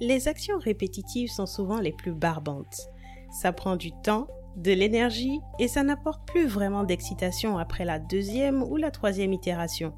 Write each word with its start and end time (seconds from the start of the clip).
les 0.00 0.28
actions 0.28 0.58
répétitives 0.58 1.30
sont 1.30 1.46
souvent 1.46 1.78
les 1.78 1.92
plus 1.92 2.12
barbantes. 2.12 2.88
Ça 3.30 3.52
prend 3.52 3.76
du 3.76 3.92
temps, 4.02 4.26
de 4.56 4.72
l'énergie 4.72 5.40
et 5.58 5.68
ça 5.68 5.82
n'apporte 5.82 6.26
plus 6.26 6.46
vraiment 6.46 6.84
d'excitation 6.84 7.58
après 7.58 7.84
la 7.84 7.98
deuxième 7.98 8.62
ou 8.62 8.76
la 8.76 8.90
troisième 8.90 9.32
itération. 9.32 9.94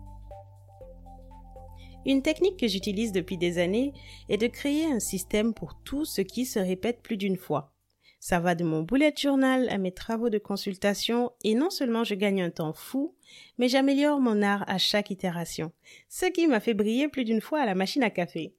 Une 2.04 2.22
technique 2.22 2.59
que 2.59 2.66
j'utilise 2.66 3.12
depuis 3.12 3.38
des 3.38 3.59
années 3.59 3.93
est 4.29 4.36
de 4.36 4.48
créer 4.48 4.86
un 4.86 4.98
système 4.98 5.54
pour 5.54 5.80
tout 5.84 6.05
ce 6.05 6.21
qui 6.21 6.45
se 6.46 6.59
répète 6.59 7.00
plus 7.00 7.16
d'une 7.16 7.37
fois. 7.37 7.73
Ça 8.19 8.41
va 8.41 8.55
de 8.55 8.64
mon 8.64 8.82
bullet 8.82 9.14
journal 9.16 9.69
à 9.69 9.79
mes 9.79 9.93
travaux 9.93 10.30
de 10.30 10.39
consultation 10.39 11.32
et 11.45 11.55
non 11.55 11.71
seulement 11.71 12.05
je 12.05 12.14
gagne 12.14 12.43
un 12.43 12.50
temps 12.50 12.73
fou, 12.73 13.14
mais 13.59 13.69
j'améliore 13.69 14.21
mon 14.21 14.43
art 14.43 14.64
à 14.69 14.79
chaque 14.79 15.11
itération, 15.11 15.73
ce 16.09 16.27
qui 16.27 16.46
m'a 16.46 16.61
fait 16.61 16.75
briller 16.75 17.09
plus 17.09 17.25
d'une 17.25 17.41
fois 17.41 17.61
à 17.61 17.66
la 17.66 17.75
machine 17.75 18.03
à 18.03 18.11
café. 18.11 18.55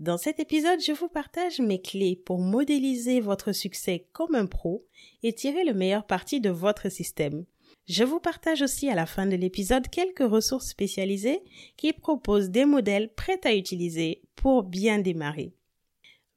Dans 0.00 0.18
cet 0.18 0.40
épisode, 0.40 0.80
je 0.80 0.90
vous 0.90 1.08
partage 1.08 1.60
mes 1.60 1.80
clés 1.80 2.20
pour 2.26 2.40
modéliser 2.40 3.20
votre 3.20 3.52
succès 3.52 4.08
comme 4.12 4.34
un 4.34 4.46
pro 4.46 4.84
et 5.22 5.32
tirer 5.32 5.64
le 5.64 5.72
meilleur 5.72 6.04
parti 6.04 6.40
de 6.40 6.50
votre 6.50 6.88
système. 6.90 7.44
Je 7.86 8.02
vous 8.02 8.18
partage 8.18 8.62
aussi 8.62 8.88
à 8.88 8.96
la 8.96 9.06
fin 9.06 9.24
de 9.26 9.36
l'épisode 9.36 9.86
quelques 9.88 10.28
ressources 10.28 10.68
spécialisées 10.68 11.42
qui 11.76 11.92
proposent 11.92 12.50
des 12.50 12.64
modèles 12.64 13.12
prêts 13.14 13.40
à 13.44 13.54
utiliser 13.54 14.22
pour 14.34 14.64
bien 14.64 14.98
démarrer. 14.98 15.54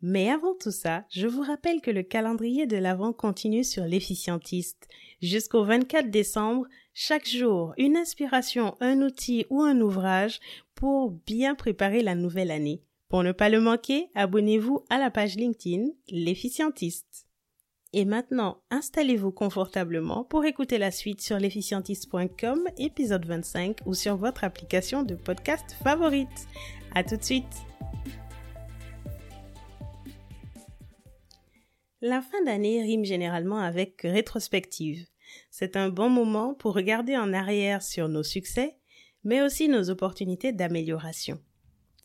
Mais 0.01 0.29
avant 0.29 0.53
tout 0.53 0.71
ça, 0.71 1.05
je 1.09 1.25
vous 1.25 1.41
rappelle 1.41 1.81
que 1.81 1.89
le 1.89 2.03
calendrier 2.03 2.67
de 2.67 2.77
l'Avent 2.77 3.11
continue 3.11 3.63
sur 3.63 3.85
l'efficientiste. 3.85 4.87
Jusqu'au 5.23 5.63
24 5.63 6.11
décembre, 6.11 6.67
chaque 6.93 7.27
jour, 7.27 7.73
une 7.79 7.97
inspiration, 7.97 8.75
un 8.81 9.01
outil 9.01 9.47
ou 9.49 9.63
un 9.63 9.81
ouvrage 9.81 10.39
pour 10.75 11.09
bien 11.09 11.55
préparer 11.55 12.03
la 12.03 12.13
nouvelle 12.13 12.51
année. 12.51 12.83
Pour 13.09 13.23
ne 13.23 13.31
pas 13.31 13.47
le 13.47 13.61
manquer, 13.61 14.09
abonnez-vous 14.15 14.83
à 14.89 14.97
la 14.97 15.09
page 15.09 15.37
LinkedIn 15.37 15.85
L'efficientiste. 16.09 17.25
Et 17.93 18.03
maintenant, 18.03 18.61
installez-vous 18.69 19.31
confortablement 19.31 20.25
pour 20.25 20.43
écouter 20.43 20.77
la 20.77 20.91
suite 20.91 21.21
sur 21.21 21.39
l'efficientiste.com, 21.39 22.67
épisode 22.77 23.25
25, 23.25 23.77
ou 23.85 23.93
sur 23.93 24.17
votre 24.17 24.43
application 24.43 25.03
de 25.03 25.15
podcast 25.15 25.77
favorite. 25.81 26.47
À 26.93 27.05
tout 27.05 27.15
de 27.15 27.23
suite! 27.23 27.45
La 32.01 32.21
fin 32.21 32.43
d'année 32.43 32.81
rime 32.81 33.05
généralement 33.05 33.59
avec 33.59 34.01
rétrospective. 34.01 35.07
C'est 35.49 35.77
un 35.77 35.87
bon 35.87 36.09
moment 36.09 36.53
pour 36.53 36.73
regarder 36.73 37.15
en 37.15 37.31
arrière 37.31 37.81
sur 37.83 38.09
nos 38.09 38.23
succès, 38.23 38.75
mais 39.23 39.41
aussi 39.41 39.69
nos 39.69 39.89
opportunités 39.89 40.51
d'amélioration. 40.51 41.39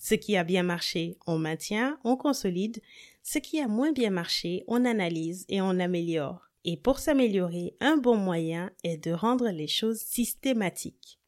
Ce 0.05 0.17
qui 0.17 0.37
a 0.37 0.43
bien 0.43 0.65
marché, 0.65 1.17
on 1.29 1.39
maintient, 1.39 1.97
on 2.03 2.17
consolide. 2.17 2.83
Ce 3.23 3.39
qui 3.39 3.61
a 3.61 3.69
moins 3.69 3.93
bien 3.93 4.11
marché, 4.11 4.65
on 4.67 4.85
analyse 4.85 5.45
et 5.49 5.63
on 5.63 5.79
améliore. 5.79 6.51
Et 6.65 6.77
pour 6.77 6.99
s'améliorer, 6.99 7.77
un 7.79 7.99
bon 7.99 8.17
moyen 8.17 8.73
est 8.83 8.97
de 8.97 9.13
rendre 9.13 9.49
les 9.51 9.69
choses 9.69 10.01
systématiques. 10.01 11.21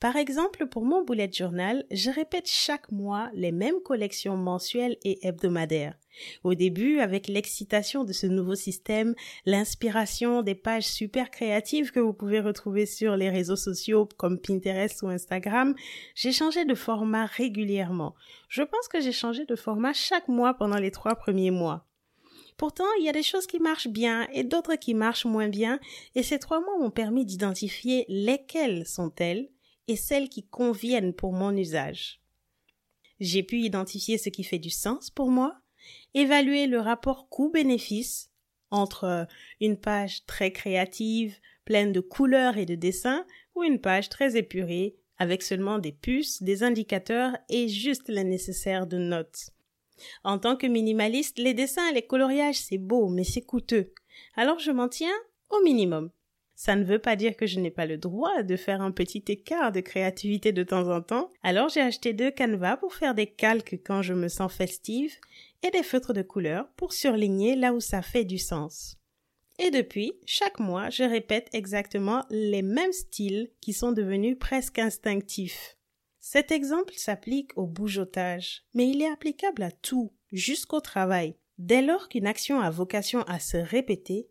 Par 0.00 0.16
exemple, 0.16 0.66
pour 0.66 0.84
mon 0.84 1.04
bullet 1.04 1.30
journal, 1.32 1.84
je 1.90 2.10
répète 2.10 2.48
chaque 2.48 2.90
mois 2.92 3.30
les 3.34 3.52
mêmes 3.52 3.80
collections 3.84 4.36
mensuelles 4.36 4.96
et 5.04 5.26
hebdomadaires. 5.26 5.98
Au 6.44 6.54
début, 6.54 6.98
avec 6.98 7.28
l'excitation 7.28 8.04
de 8.04 8.12
ce 8.12 8.26
nouveau 8.26 8.54
système, 8.54 9.14
l'inspiration 9.46 10.42
des 10.42 10.54
pages 10.54 10.86
super 10.86 11.30
créatives 11.30 11.90
que 11.90 12.00
vous 12.00 12.12
pouvez 12.12 12.40
retrouver 12.40 12.86
sur 12.86 13.16
les 13.16 13.30
réseaux 13.30 13.56
sociaux 13.56 14.08
comme 14.16 14.40
Pinterest 14.40 15.02
ou 15.02 15.08
Instagram, 15.08 15.74
j'ai 16.14 16.32
changé 16.32 16.64
de 16.64 16.74
format 16.74 17.26
régulièrement. 17.26 18.14
Je 18.48 18.62
pense 18.62 18.88
que 18.88 19.00
j'ai 19.00 19.12
changé 19.12 19.44
de 19.44 19.56
format 19.56 19.92
chaque 19.92 20.28
mois 20.28 20.54
pendant 20.54 20.78
les 20.78 20.90
trois 20.90 21.14
premiers 21.14 21.50
mois. 21.50 21.84
Pourtant, 22.56 22.84
il 22.98 23.04
y 23.04 23.08
a 23.08 23.12
des 23.12 23.22
choses 23.22 23.46
qui 23.46 23.60
marchent 23.60 23.88
bien 23.88 24.26
et 24.32 24.42
d'autres 24.42 24.74
qui 24.74 24.92
marchent 24.92 25.26
moins 25.26 25.48
bien, 25.48 25.78
et 26.16 26.24
ces 26.24 26.40
trois 26.40 26.60
mois 26.60 26.76
m'ont 26.78 26.90
permis 26.90 27.24
d'identifier 27.24 28.04
lesquelles 28.08 28.84
sont-elles 28.84 29.48
et 29.88 29.96
celles 29.96 30.28
qui 30.28 30.46
conviennent 30.46 31.12
pour 31.12 31.32
mon 31.32 31.56
usage. 31.56 32.20
J'ai 33.20 33.42
pu 33.42 33.60
identifier 33.60 34.18
ce 34.18 34.28
qui 34.28 34.44
fait 34.44 34.58
du 34.58 34.70
sens 34.70 35.10
pour 35.10 35.30
moi, 35.30 35.58
évaluer 36.14 36.66
le 36.66 36.78
rapport 36.78 37.28
coût-bénéfice 37.28 38.30
entre 38.70 39.26
une 39.60 39.78
page 39.78 40.24
très 40.26 40.52
créative, 40.52 41.36
pleine 41.64 41.92
de 41.92 42.00
couleurs 42.00 42.58
et 42.58 42.66
de 42.66 42.74
dessins, 42.74 43.26
ou 43.54 43.64
une 43.64 43.80
page 43.80 44.08
très 44.08 44.36
épurée, 44.36 44.96
avec 45.18 45.42
seulement 45.42 45.78
des 45.78 45.92
puces, 45.92 46.42
des 46.42 46.62
indicateurs 46.62 47.36
et 47.48 47.68
juste 47.68 48.08
le 48.08 48.22
nécessaire 48.22 48.86
de 48.86 48.98
notes. 48.98 49.50
En 50.22 50.38
tant 50.38 50.56
que 50.56 50.66
minimaliste, 50.66 51.38
les 51.38 51.54
dessins 51.54 51.88
et 51.88 51.94
les 51.94 52.06
coloriages, 52.06 52.60
c'est 52.60 52.78
beau, 52.78 53.08
mais 53.08 53.24
c'est 53.24 53.42
coûteux. 53.42 53.92
Alors 54.36 54.60
je 54.60 54.70
m'en 54.70 54.88
tiens 54.88 55.16
au 55.50 55.60
minimum. 55.62 56.10
Ça 56.58 56.74
ne 56.74 56.82
veut 56.82 56.98
pas 56.98 57.14
dire 57.14 57.36
que 57.36 57.46
je 57.46 57.60
n'ai 57.60 57.70
pas 57.70 57.86
le 57.86 57.98
droit 57.98 58.42
de 58.42 58.56
faire 58.56 58.82
un 58.82 58.90
petit 58.90 59.22
écart 59.28 59.70
de 59.70 59.78
créativité 59.78 60.50
de 60.50 60.64
temps 60.64 60.88
en 60.88 61.00
temps. 61.00 61.30
Alors 61.44 61.68
j'ai 61.68 61.80
acheté 61.80 62.12
deux 62.12 62.32
canevas 62.32 62.78
pour 62.78 62.94
faire 62.94 63.14
des 63.14 63.28
calques 63.28 63.78
quand 63.86 64.02
je 64.02 64.12
me 64.12 64.26
sens 64.26 64.52
festive 64.52 65.14
et 65.62 65.70
des 65.70 65.84
feutres 65.84 66.14
de 66.14 66.22
couleur 66.22 66.68
pour 66.76 66.92
surligner 66.92 67.54
là 67.54 67.72
où 67.72 67.78
ça 67.78 68.02
fait 68.02 68.24
du 68.24 68.38
sens. 68.38 68.96
Et 69.60 69.70
depuis, 69.70 70.14
chaque 70.26 70.58
mois, 70.58 70.90
je 70.90 71.04
répète 71.04 71.48
exactement 71.52 72.24
les 72.28 72.62
mêmes 72.62 72.92
styles 72.92 73.52
qui 73.60 73.72
sont 73.72 73.92
devenus 73.92 74.36
presque 74.36 74.80
instinctifs. 74.80 75.76
Cet 76.18 76.50
exemple 76.50 76.94
s'applique 76.96 77.56
au 77.56 77.68
bougeotage, 77.68 78.64
mais 78.74 78.88
il 78.88 79.00
est 79.00 79.12
applicable 79.12 79.62
à 79.62 79.70
tout, 79.70 80.12
jusqu'au 80.32 80.80
travail. 80.80 81.36
Dès 81.58 81.82
lors 81.82 82.08
qu'une 82.08 82.26
action 82.26 82.60
a 82.60 82.68
vocation 82.68 83.22
à 83.28 83.38
se 83.38 83.58
répéter, 83.58 84.28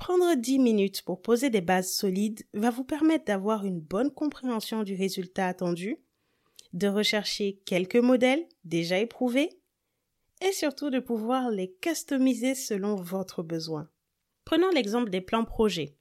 Prendre 0.00 0.34
10 0.34 0.60
minutes 0.60 1.02
pour 1.02 1.20
poser 1.20 1.50
des 1.50 1.60
bases 1.60 1.92
solides 1.92 2.42
va 2.54 2.70
vous 2.70 2.84
permettre 2.84 3.26
d'avoir 3.26 3.66
une 3.66 3.80
bonne 3.80 4.10
compréhension 4.10 4.82
du 4.82 4.94
résultat 4.94 5.46
attendu, 5.46 5.98
de 6.72 6.88
rechercher 6.88 7.60
quelques 7.66 7.96
modèles 7.96 8.48
déjà 8.64 8.98
éprouvés 8.98 9.50
et 10.40 10.52
surtout 10.52 10.88
de 10.88 11.00
pouvoir 11.00 11.50
les 11.50 11.70
customiser 11.82 12.54
selon 12.54 12.94
votre 12.94 13.42
besoin. 13.42 13.90
Prenons 14.46 14.70
l'exemple 14.70 15.10
des 15.10 15.20
plans 15.20 15.44
projets. 15.44 15.98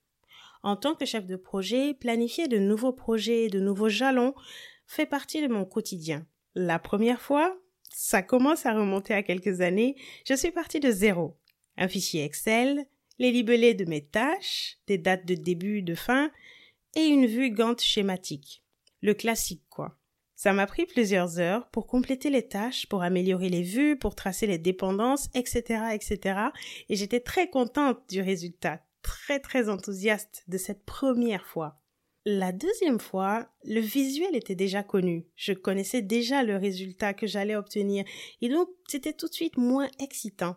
En 0.63 0.77
tant 0.77 0.95
que 0.95 1.05
chef 1.05 1.25
de 1.25 1.35
projet, 1.35 1.93
planifier 1.93 2.47
de 2.47 2.57
nouveaux 2.57 2.93
projets 2.93 3.43
et 3.43 3.49
de 3.49 3.59
nouveaux 3.59 3.89
jalons 3.89 4.33
fait 4.87 5.07
partie 5.07 5.41
de 5.41 5.49
mon 5.49 5.65
quotidien. 5.65 6.25
La 6.55 6.79
première 6.79 7.21
fois, 7.21 7.59
ça 7.91 8.21
commence 8.21 8.65
à 8.65 8.73
remonter 8.73 9.13
à 9.13 9.23
quelques 9.23 9.59
années, 9.59 9.97
je 10.25 10.35
suis 10.35 10.51
partie 10.51 10.79
de 10.79 10.89
zéro. 10.89 11.37
Un 11.75 11.89
fichier 11.89 12.23
Excel, 12.23 12.87
les 13.19 13.31
libellés 13.31 13.73
de 13.73 13.85
mes 13.85 14.05
tâches, 14.05 14.77
des 14.87 14.97
dates 14.97 15.25
de 15.25 15.35
début, 15.35 15.81
de 15.81 15.95
fin, 15.95 16.31
et 16.95 17.05
une 17.05 17.27
vue 17.27 17.51
Gantt 17.51 17.79
schématique. 17.79 18.63
Le 19.01 19.13
classique, 19.13 19.63
quoi. 19.69 19.97
Ça 20.35 20.53
m'a 20.53 20.65
pris 20.67 20.85
plusieurs 20.85 21.39
heures 21.39 21.69
pour 21.69 21.85
compléter 21.85 22.29
les 22.29 22.47
tâches, 22.47 22.87
pour 22.87 23.03
améliorer 23.03 23.49
les 23.49 23.61
vues, 23.61 23.99
pour 23.99 24.15
tracer 24.15 24.47
les 24.47 24.57
dépendances, 24.57 25.27
etc., 25.33 25.89
etc. 25.93 26.39
Et 26.87 26.95
j'étais 26.95 27.19
très 27.19 27.49
contente 27.49 27.99
du 28.09 28.21
résultat, 28.21 28.81
très 29.01 29.41
très 29.41 29.67
enthousiaste 29.67 30.43
de 30.47 30.57
cette 30.57 30.85
première 30.85 31.45
fois. 31.45 31.81
La 32.25 32.53
deuxième 32.53 32.99
fois, 32.99 33.49
le 33.65 33.81
visuel 33.81 34.35
était 34.35 34.55
déjà 34.55 34.81
connu. 34.81 35.25
Je 35.35 35.51
connaissais 35.51 36.01
déjà 36.01 36.43
le 36.43 36.55
résultat 36.55 37.13
que 37.13 37.27
j'allais 37.27 37.55
obtenir 37.55 38.05
et 38.41 38.47
donc 38.47 38.69
c'était 38.87 39.13
tout 39.13 39.27
de 39.27 39.33
suite 39.33 39.57
moins 39.57 39.89
excitant. 39.99 40.55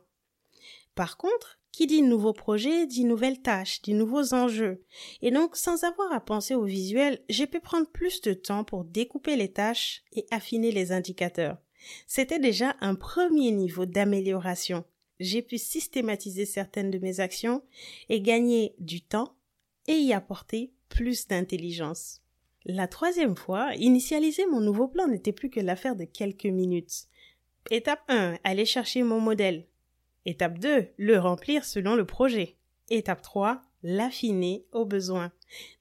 Par 0.94 1.16
contre, 1.16 1.61
qui 1.72 1.86
dit 1.86 2.02
nouveau 2.02 2.32
projet 2.32 2.86
dit 2.86 3.04
nouvelles 3.04 3.40
tâches, 3.40 3.80
dit 3.82 3.94
nouveaux 3.94 4.34
enjeux. 4.34 4.84
Et 5.22 5.30
donc, 5.30 5.56
sans 5.56 5.84
avoir 5.84 6.12
à 6.12 6.20
penser 6.20 6.54
au 6.54 6.64
visuel, 6.64 7.20
j'ai 7.28 7.46
pu 7.46 7.60
prendre 7.60 7.88
plus 7.88 8.20
de 8.20 8.34
temps 8.34 8.62
pour 8.62 8.84
découper 8.84 9.36
les 9.36 9.50
tâches 9.50 10.02
et 10.12 10.26
affiner 10.30 10.70
les 10.70 10.92
indicateurs. 10.92 11.56
C'était 12.06 12.38
déjà 12.38 12.76
un 12.80 12.94
premier 12.94 13.50
niveau 13.50 13.86
d'amélioration. 13.86 14.84
J'ai 15.18 15.42
pu 15.42 15.58
systématiser 15.58 16.44
certaines 16.46 16.90
de 16.90 16.98
mes 16.98 17.20
actions 17.20 17.62
et 18.08 18.20
gagner 18.20 18.74
du 18.78 19.00
temps 19.00 19.34
et 19.88 19.94
y 19.94 20.12
apporter 20.12 20.72
plus 20.88 21.26
d'intelligence. 21.26 22.20
La 22.64 22.86
troisième 22.86 23.36
fois, 23.36 23.74
initialiser 23.74 24.46
mon 24.46 24.60
nouveau 24.60 24.86
plan 24.86 25.08
n'était 25.08 25.32
plus 25.32 25.50
que 25.50 25.58
l'affaire 25.58 25.96
de 25.96 26.04
quelques 26.04 26.46
minutes. 26.46 27.08
Étape 27.70 28.02
1, 28.08 28.38
aller 28.44 28.64
chercher 28.64 29.02
mon 29.02 29.20
modèle. 29.20 29.66
Étape 30.24 30.58
2, 30.58 30.88
le 30.96 31.18
remplir 31.18 31.64
selon 31.64 31.94
le 31.94 32.06
projet. 32.06 32.56
Étape 32.90 33.22
3, 33.22 33.62
l'affiner 33.82 34.64
au 34.72 34.84
besoin. 34.84 35.32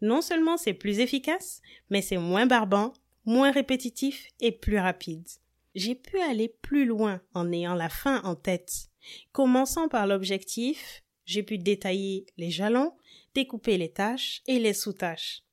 Non 0.02 0.22
seulement 0.22 0.58
c'est 0.58 0.74
plus 0.74 1.00
efficace, 1.00 1.62
mais 1.90 2.02
c'est 2.02 2.18
moins 2.18 2.46
barbant, 2.46 2.94
moins 3.26 3.52
répétitif 3.52 4.28
et 4.40 4.52
plus 4.52 4.80
rapide. 4.80 5.28
J'ai 5.76 5.96
pu 5.96 6.20
aller 6.20 6.50
plus 6.62 6.86
loin 6.86 7.22
en 7.34 7.52
ayant 7.52 7.76
la 7.76 7.90
fin 7.90 8.22
en 8.24 8.36
tête. 8.36 8.90
Commençant 9.32 9.88
par 9.88 10.08
l'objectif, 10.08 11.04
j'ai 11.26 11.44
pu 11.44 11.58
détailler 11.58 12.26
les 12.38 12.52
jalons, 12.52 12.94
découper 13.34 13.78
les 13.78 13.92
tâches 13.92 14.42
et 14.48 14.60
les 14.60 14.74
sous-tâches. 14.74 15.44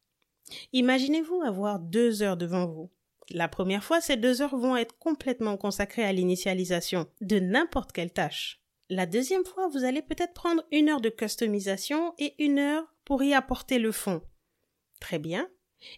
Imaginez-vous 0.72 1.42
avoir 1.42 1.78
deux 1.78 2.22
heures 2.22 2.36
devant 2.36 2.66
vous. 2.66 2.90
La 3.30 3.48
première 3.48 3.84
fois, 3.84 4.00
ces 4.00 4.16
deux 4.16 4.40
heures 4.40 4.56
vont 4.56 4.76
être 4.76 4.96
complètement 4.98 5.58
consacrées 5.58 6.04
à 6.04 6.12
l'initialisation 6.12 7.06
de 7.20 7.38
n'importe 7.38 7.92
quelle 7.92 8.12
tâche. 8.12 8.60
La 8.90 9.04
deuxième 9.04 9.44
fois, 9.44 9.68
vous 9.68 9.84
allez 9.84 10.00
peut-être 10.00 10.32
prendre 10.32 10.64
une 10.72 10.88
heure 10.88 11.02
de 11.02 11.10
customisation 11.10 12.14
et 12.18 12.34
une 12.42 12.58
heure 12.58 12.86
pour 13.04 13.22
y 13.22 13.34
apporter 13.34 13.78
le 13.78 13.92
fond. 13.92 14.22
Très 14.98 15.18
bien. 15.18 15.48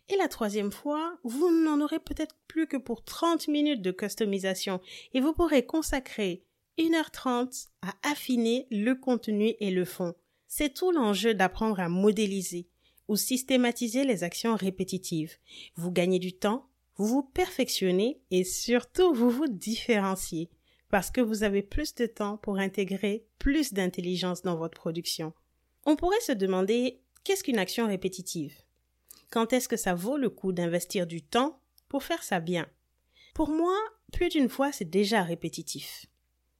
Et 0.08 0.16
la 0.16 0.26
troisième 0.26 0.72
fois, 0.72 1.18
vous 1.22 1.50
n'en 1.50 1.80
aurez 1.80 2.00
peut-être 2.00 2.36
plus 2.48 2.66
que 2.66 2.76
pour 2.76 3.04
30 3.04 3.46
minutes 3.48 3.80
de 3.80 3.92
customisation 3.92 4.80
et 5.14 5.20
vous 5.20 5.32
pourrez 5.32 5.64
consacrer 5.64 6.44
1h30 6.78 7.68
à 7.82 7.94
affiner 8.02 8.66
le 8.70 8.94
contenu 8.94 9.54
et 9.60 9.70
le 9.70 9.84
fond. 9.84 10.14
C'est 10.48 10.74
tout 10.74 10.90
l'enjeu 10.90 11.32
d'apprendre 11.32 11.78
à 11.78 11.88
modéliser 11.88 12.68
ou 13.06 13.16
systématiser 13.16 14.04
les 14.04 14.24
actions 14.24 14.56
répétitives. 14.56 15.36
Vous 15.76 15.92
gagnez 15.92 16.18
du 16.18 16.32
temps, 16.32 16.68
vous 16.96 17.06
vous 17.06 17.22
perfectionnez 17.22 18.20
et 18.32 18.44
surtout 18.44 19.14
vous 19.14 19.30
vous 19.30 19.48
différenciez 19.48 20.50
parce 20.90 21.10
que 21.10 21.20
vous 21.20 21.42
avez 21.42 21.62
plus 21.62 21.94
de 21.94 22.06
temps 22.06 22.36
pour 22.36 22.58
intégrer 22.58 23.24
plus 23.38 23.72
d'intelligence 23.72 24.42
dans 24.42 24.56
votre 24.56 24.78
production. 24.78 25.32
On 25.86 25.96
pourrait 25.96 26.20
se 26.20 26.32
demander 26.32 27.00
qu'est-ce 27.24 27.44
qu'une 27.44 27.58
action 27.58 27.86
répétitive? 27.86 28.54
Quand 29.30 29.52
est-ce 29.52 29.68
que 29.68 29.76
ça 29.76 29.94
vaut 29.94 30.16
le 30.16 30.28
coup 30.28 30.52
d'investir 30.52 31.06
du 31.06 31.22
temps 31.22 31.60
pour 31.88 32.02
faire 32.02 32.22
ça 32.22 32.40
bien? 32.40 32.66
Pour 33.34 33.50
moi, 33.50 33.74
plus 34.12 34.28
d'une 34.28 34.48
fois, 34.48 34.72
c'est 34.72 34.90
déjà 34.90 35.22
répétitif. 35.22 36.06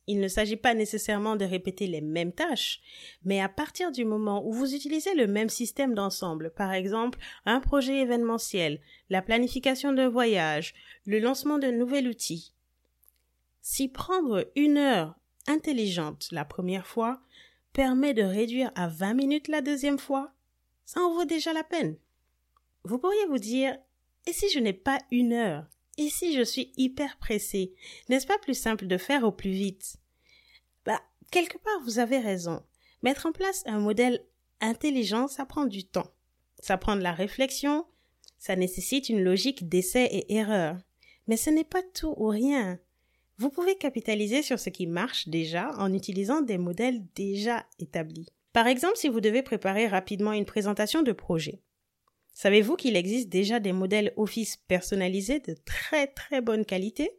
Il 0.06 0.18
ne 0.20 0.28
s'agit 0.28 0.56
pas 0.56 0.74
nécessairement 0.74 1.36
de 1.36 1.44
répéter 1.44 1.86
les 1.86 2.00
mêmes 2.00 2.32
tâches, 2.32 2.80
mais 3.24 3.40
à 3.40 3.48
partir 3.48 3.92
du 3.92 4.04
moment 4.04 4.44
où 4.44 4.52
vous 4.52 4.74
utilisez 4.74 5.14
le 5.14 5.26
même 5.26 5.48
système 5.48 5.94
d'ensemble, 5.94 6.50
par 6.50 6.72
exemple 6.72 7.18
un 7.44 7.60
projet 7.60 8.00
événementiel, 8.00 8.80
la 9.08 9.22
planification 9.22 9.92
d'un 9.92 10.08
voyage, 10.08 10.74
le 11.06 11.18
lancement 11.20 11.58
d'un 11.58 11.72
nouvel 11.72 12.08
outil, 12.08 12.52
si 13.62 13.88
prendre 13.88 14.50
une 14.56 14.78
heure 14.78 15.14
intelligente 15.46 16.28
la 16.32 16.44
première 16.44 16.86
fois 16.86 17.20
permet 17.72 18.14
de 18.14 18.22
réduire 18.22 18.72
à 18.74 18.88
20 18.88 19.14
minutes 19.14 19.48
la 19.48 19.60
deuxième 19.60 19.98
fois, 19.98 20.32
ça 20.84 21.00
en 21.00 21.14
vaut 21.14 21.24
déjà 21.24 21.52
la 21.52 21.64
peine. 21.64 21.96
Vous 22.84 22.98
pourriez 22.98 23.26
vous 23.26 23.38
dire, 23.38 23.76
et 24.26 24.32
si 24.32 24.48
je 24.50 24.58
n'ai 24.58 24.72
pas 24.72 24.98
une 25.10 25.32
heure? 25.32 25.66
Et 25.98 26.08
si 26.08 26.34
je 26.34 26.42
suis 26.42 26.72
hyper 26.76 27.18
pressé 27.18 27.74
N'est-ce 28.08 28.26
pas 28.26 28.38
plus 28.38 28.54
simple 28.54 28.86
de 28.86 28.96
faire 28.96 29.24
au 29.24 29.32
plus 29.32 29.50
vite? 29.50 29.96
Bah, 30.84 31.00
quelque 31.30 31.58
part, 31.58 31.80
vous 31.84 31.98
avez 31.98 32.18
raison. 32.18 32.62
Mettre 33.02 33.26
en 33.26 33.32
place 33.32 33.62
un 33.66 33.80
modèle 33.80 34.24
intelligent, 34.60 35.28
ça 35.28 35.44
prend 35.44 35.66
du 35.66 35.84
temps. 35.84 36.10
Ça 36.60 36.76
prend 36.76 36.96
de 36.96 37.02
la 37.02 37.12
réflexion, 37.12 37.86
ça 38.38 38.56
nécessite 38.56 39.08
une 39.08 39.22
logique 39.22 39.68
d'essai 39.68 40.04
et 40.04 40.34
erreur. 40.34 40.78
Mais 41.26 41.36
ce 41.36 41.50
n'est 41.50 41.64
pas 41.64 41.82
tout 41.82 42.14
ou 42.16 42.28
rien. 42.28 42.78
Vous 43.40 43.48
pouvez 43.48 43.74
capitaliser 43.74 44.42
sur 44.42 44.58
ce 44.58 44.68
qui 44.68 44.86
marche 44.86 45.26
déjà 45.26 45.70
en 45.78 45.94
utilisant 45.94 46.42
des 46.42 46.58
modèles 46.58 47.02
déjà 47.14 47.64
établis. 47.78 48.26
Par 48.52 48.66
exemple, 48.66 48.98
si 48.98 49.08
vous 49.08 49.22
devez 49.22 49.42
préparer 49.42 49.86
rapidement 49.86 50.34
une 50.34 50.44
présentation 50.44 51.00
de 51.00 51.12
projet. 51.12 51.62
Savez-vous 52.34 52.76
qu'il 52.76 52.96
existe 52.96 53.30
déjà 53.30 53.58
des 53.58 53.72
modèles 53.72 54.12
Office 54.18 54.58
personnalisés 54.68 55.40
de 55.40 55.54
très 55.64 56.08
très 56.08 56.42
bonne 56.42 56.66
qualité? 56.66 57.12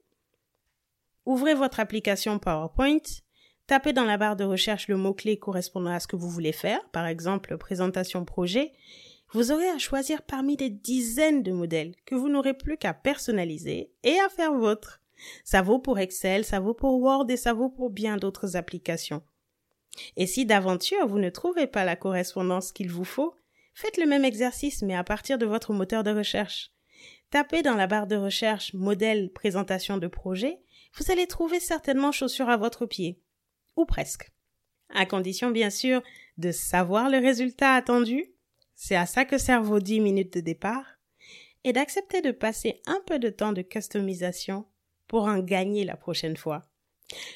Ouvrez 1.25 1.55
votre 1.55 1.79
application 1.79 2.37
PowerPoint, 2.37 3.01
tapez 3.65 3.91
dans 3.91 4.05
la 4.05 4.19
barre 4.19 4.35
de 4.35 4.43
recherche 4.43 4.89
le 4.89 4.97
mot-clé 4.97 5.39
correspondant 5.39 5.89
à 5.89 5.99
ce 5.99 6.07
que 6.07 6.15
vous 6.15 6.29
voulez 6.29 6.51
faire, 6.51 6.87
par 6.91 7.07
exemple 7.07 7.57
présentation 7.57 8.25
projet, 8.25 8.73
vous 9.31 9.51
aurez 9.51 9.69
à 9.69 9.79
choisir 9.79 10.21
parmi 10.21 10.55
des 10.55 10.69
dizaines 10.69 11.41
de 11.41 11.51
modèles 11.51 11.95
que 12.05 12.13
vous 12.13 12.29
n'aurez 12.29 12.53
plus 12.53 12.77
qu'à 12.77 12.93
personnaliser 12.93 13.91
et 14.03 14.19
à 14.19 14.29
faire 14.29 14.53
vôtre. 14.53 15.00
Ça 15.43 15.61
vaut 15.61 15.79
pour 15.79 15.99
Excel, 15.99 16.45
ça 16.45 16.59
vaut 16.59 16.73
pour 16.73 16.99
Word 17.01 17.25
et 17.29 17.37
ça 17.37 17.53
vaut 17.53 17.69
pour 17.69 17.89
bien 17.89 18.17
d'autres 18.17 18.55
applications. 18.55 19.21
Et 20.15 20.27
si 20.27 20.45
d'aventure 20.45 21.07
vous 21.07 21.19
ne 21.19 21.29
trouvez 21.29 21.67
pas 21.67 21.85
la 21.85 21.95
correspondance 21.95 22.71
qu'il 22.71 22.89
vous 22.89 23.03
faut, 23.03 23.35
faites 23.73 23.97
le 23.97 24.05
même 24.05 24.25
exercice 24.25 24.81
mais 24.81 24.95
à 24.95 25.03
partir 25.03 25.37
de 25.37 25.45
votre 25.45 25.73
moteur 25.73 26.03
de 26.03 26.11
recherche. 26.11 26.71
Tapez 27.29 27.61
dans 27.61 27.75
la 27.75 27.87
barre 27.87 28.07
de 28.07 28.15
recherche 28.15 28.73
modèle 28.73 29.31
présentation 29.31 29.97
de 29.97 30.07
projet, 30.07 30.59
vous 30.95 31.11
allez 31.11 31.27
trouver 31.27 31.59
certainement 31.59 32.11
chaussures 32.11 32.49
à 32.49 32.57
votre 32.57 32.85
pied. 32.85 33.21
Ou 33.77 33.85
presque. 33.85 34.31
À 34.89 35.05
condition 35.05 35.51
bien 35.51 35.69
sûr 35.69 36.01
de 36.37 36.51
savoir 36.51 37.09
le 37.09 37.17
résultat 37.17 37.73
attendu. 37.73 38.25
C'est 38.75 38.95
à 38.95 39.05
ça 39.05 39.25
que 39.25 39.37
servent 39.37 39.67
vos 39.67 39.79
10 39.79 40.01
minutes 40.01 40.33
de 40.33 40.41
départ. 40.41 40.85
Et 41.63 41.73
d'accepter 41.73 42.21
de 42.21 42.31
passer 42.31 42.81
un 42.87 42.99
peu 43.05 43.19
de 43.19 43.29
temps 43.29 43.53
de 43.53 43.61
customisation 43.61 44.65
pour 45.11 45.23
en 45.23 45.39
gagner 45.39 45.83
la 45.83 45.97
prochaine 45.97 46.37
fois. 46.37 46.65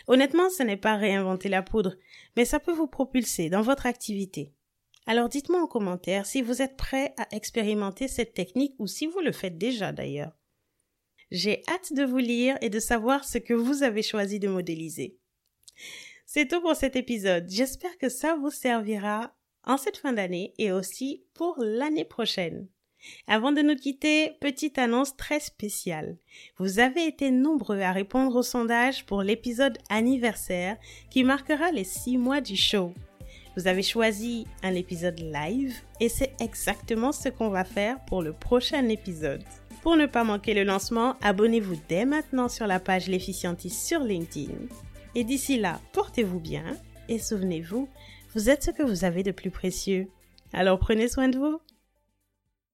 Honnêtement, 0.08 0.50
ce 0.50 0.64
n'est 0.64 0.78
pas 0.78 0.96
réinventer 0.96 1.50
la 1.50 1.62
poudre, 1.62 1.98
mais 2.38 2.46
ça 2.46 2.62
peut 2.62 2.72
vous 2.72 2.88
propulser 2.88 3.50
dans 3.50 3.62
votre 3.62 3.86
activité. 3.86 4.54
Alors 5.08 5.28
dites-moi 5.28 5.62
en 5.62 5.68
commentaire 5.68 6.26
si 6.26 6.42
vous 6.42 6.62
êtes 6.62 6.78
prêt 6.78 7.14
à 7.18 7.28
expérimenter 7.36 8.08
cette 8.08 8.34
technique 8.34 8.76
ou 8.80 8.88
si 8.88 9.08
vous 9.08 9.20
le 9.20 9.34
faites 9.34 9.58
déjà 9.58 9.92
d'ailleurs. 9.92 10.32
J'ai 11.32 11.64
hâte 11.68 11.92
de 11.92 12.06
vous 12.06 12.20
lire 12.20 12.58
et 12.62 12.70
de 12.70 12.80
savoir 12.80 13.26
ce 13.26 13.40
que 13.40 13.54
vous 13.54 13.84
avez 13.84 14.04
choisi 14.04 14.40
de 14.40 14.48
modéliser. 14.48 15.20
C'est 16.26 16.48
tout 16.48 16.62
pour 16.62 16.78
cet 16.78 16.96
épisode. 16.96 17.50
J'espère 17.50 17.98
que 17.98 18.08
ça 18.08 18.38
vous 18.38 18.52
servira 18.52 19.36
en 19.66 19.76
cette 19.76 19.98
fin 19.98 20.14
d'année 20.14 20.54
et 20.60 20.72
aussi 20.72 21.26
pour 21.34 21.58
l'année 21.60 22.06
prochaine. 22.06 22.70
Avant 23.28 23.52
de 23.52 23.62
nous 23.62 23.76
quitter, 23.76 24.32
petite 24.40 24.78
annonce 24.78 25.16
très 25.18 25.40
spéciale. 25.40 26.18
Vous 26.58 26.80
avez 26.80 27.06
été 27.06 27.32
nombreux 27.32 27.82
à 27.82 27.92
répondre 27.92 28.36
au 28.36 28.44
sondage 28.44 29.06
pour 29.06 29.22
l'épisode 29.22 29.78
anniversaire 29.90 30.78
qui 31.10 31.24
marquera 31.24 31.72
les 31.72 31.84
six 31.84 32.18
mois 32.18 32.42
du 32.42 32.56
show. 32.56 32.94
Vous 33.56 33.68
avez 33.68 33.84
choisi 33.84 34.46
un 34.64 34.76
épisode 34.76 35.20
live 35.20 35.76
et 36.00 36.10
c'est 36.10 36.34
exactement 36.42 37.12
ce 37.12 37.30
qu'on 37.30 37.50
va 37.50 37.64
faire 37.64 38.04
pour 38.06 38.22
le 38.22 38.34
prochain 38.34 38.90
épisode. 38.90 39.44
Pour 39.82 39.96
ne 39.96 40.08
pas 40.08 40.24
manquer 40.24 40.54
le 40.54 40.64
lancement, 40.64 41.16
abonnez-vous 41.22 41.78
dès 41.88 42.06
maintenant 42.06 42.50
sur 42.50 42.68
la 42.68 42.80
page 42.80 43.08
L'Efficientiste 43.08 43.86
sur 43.86 44.02
LinkedIn. 44.02 44.54
Et 45.14 45.24
d'ici 45.24 45.58
là, 45.58 45.80
portez-vous 45.94 46.40
bien 46.40 46.66
et 47.08 47.20
souvenez-vous, 47.20 47.88
vous 48.34 48.50
êtes 48.50 48.64
ce 48.64 48.72
que 48.72 48.84
vous 48.84 49.06
avez 49.06 49.24
de 49.24 49.32
plus 49.32 49.52
précieux. 49.52 50.08
Alors 50.52 50.80
prenez 50.80 51.08
soin 51.08 51.30
de 51.30 51.38
vous. 51.38 51.60